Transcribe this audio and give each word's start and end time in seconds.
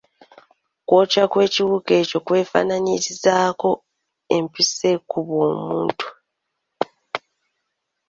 Okwokya 0.83 1.23
kw'ekiwuka 1.31 1.91
ekyo 2.01 2.19
kwefaanaanyirizaako 2.25 3.69
n'empiso 4.29 4.85
ekubwa 4.95 5.41
omuntu. 5.53 6.07